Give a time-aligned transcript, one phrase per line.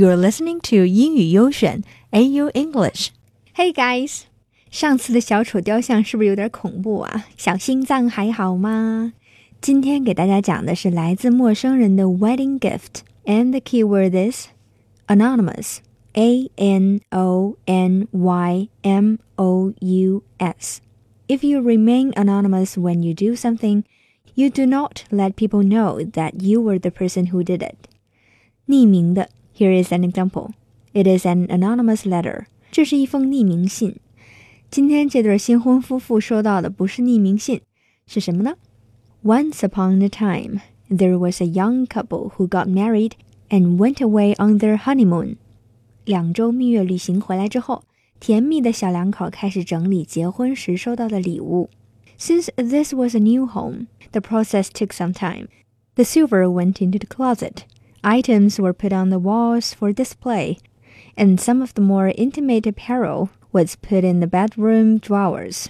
[0.00, 3.08] You're listening to 英语优选 AU English.
[3.54, 4.22] Hey guys，
[4.70, 7.26] 上次的小丑雕像是不是有点恐怖啊？
[7.36, 9.12] 小心脏还好吗？
[9.60, 14.46] 今天给大家讲的是来自陌生人的 wedding gift，and the keyword is
[15.06, 15.80] anonymous.
[16.14, 20.80] A N O N Y M O U S.
[21.28, 23.84] If you remain anonymous when you do something,
[24.34, 27.76] you do not let people know that you were the person who did it.
[28.66, 29.28] 匿名的
[29.59, 30.51] here is an example.
[30.93, 32.45] It is an anonymous letter.
[32.71, 33.97] 这是一封匿名信。
[34.69, 37.61] 今天这对新婚夫妇收到的不是匿名信，
[38.07, 38.55] 是什么呢？
[39.23, 43.13] Once upon a time, there was a young couple who got married
[43.49, 45.37] and went away on their honeymoon.
[46.03, 47.83] 两周蜜月旅行回来之后，
[48.19, 51.69] 甜蜜的小两口开始整理结婚时收到的礼物。
[52.19, 55.47] Since this was a new home, the process took some time.
[55.95, 57.63] The silver went into the closet.
[58.03, 60.57] Items were put on the walls for display,
[61.17, 65.67] and some of the more intimate apparel was put in the bedroom drawers.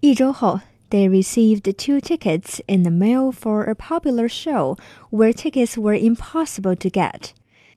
[0.00, 4.78] 一周后, they received two tickets in the mail for a popular show
[5.10, 7.30] where tickets were impossible to get.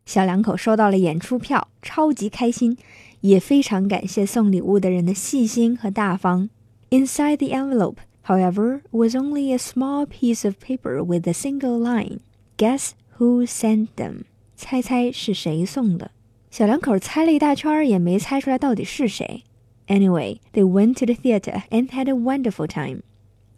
[0.05, 2.77] 小两口收到了演出票，超级开心，
[3.21, 6.49] 也非常感谢送礼物的人的细心和大方。
[6.89, 12.19] Inside the envelope, however, was only a small piece of paper with a single line.
[12.57, 14.23] Guess who sent them？
[14.55, 16.11] 猜猜是谁送的？
[16.51, 19.43] 小两口猜了一大圈，也没猜出来到底是谁。
[19.87, 23.01] Anyway, they went to the theater and had a wonderful time.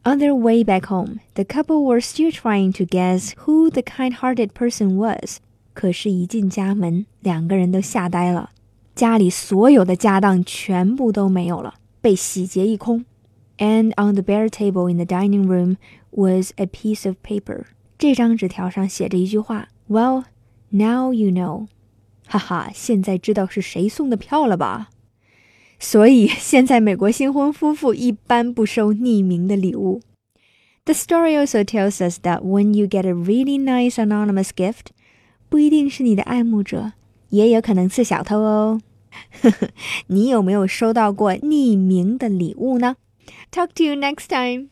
[0.04, 4.50] On their way back home, the couple were still trying to guess who the kind-hearted
[4.54, 5.38] person was.
[5.73, 8.52] 可是，一进家门，两个人都吓呆了。
[8.95, 13.06] 家里所有的家当全部都没有了，被洗劫一空。
[13.58, 15.78] And on the bare table in the dining room
[16.09, 17.66] was a piece of paper.
[17.98, 20.26] 这张纸条上写着一句话：“Well,
[20.70, 21.67] now you know。”
[22.28, 24.90] 哈哈，现在知道是谁送的票了吧？
[25.80, 30.02] 所以现在美国新婚夫妇一般不收匿名的礼物。
[30.86, 34.92] The story also tells us that when you get a really nice anonymous gift，
[35.49, 36.94] 不一定是你的爱慕者，
[37.30, 38.80] 也有可能是小偷哦。
[39.42, 39.70] 呵呵，
[40.08, 42.95] 你有没有收到过匿名的礼物呢？
[43.52, 44.70] Talk to you next time.